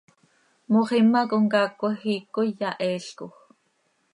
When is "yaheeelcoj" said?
2.59-3.33